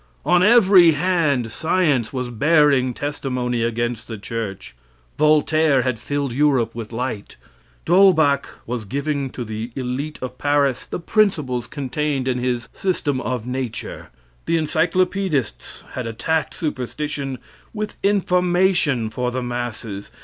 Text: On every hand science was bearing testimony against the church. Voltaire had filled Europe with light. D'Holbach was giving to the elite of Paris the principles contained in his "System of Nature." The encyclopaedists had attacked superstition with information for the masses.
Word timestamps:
On 0.25 0.41
every 0.41 0.93
hand 0.93 1.51
science 1.51 2.11
was 2.11 2.31
bearing 2.31 2.91
testimony 2.95 3.61
against 3.61 4.07
the 4.07 4.17
church. 4.17 4.75
Voltaire 5.19 5.83
had 5.83 5.99
filled 5.99 6.33
Europe 6.33 6.73
with 6.73 6.91
light. 6.91 7.35
D'Holbach 7.85 8.49
was 8.65 8.85
giving 8.85 9.29
to 9.29 9.45
the 9.45 9.69
elite 9.75 10.17
of 10.19 10.39
Paris 10.39 10.87
the 10.87 10.97
principles 10.99 11.67
contained 11.67 12.27
in 12.27 12.39
his 12.39 12.67
"System 12.73 13.21
of 13.21 13.45
Nature." 13.45 14.09
The 14.47 14.57
encyclopaedists 14.57 15.83
had 15.91 16.07
attacked 16.07 16.55
superstition 16.55 17.37
with 17.71 17.95
information 18.01 19.11
for 19.11 19.29
the 19.29 19.43
masses. 19.43 20.09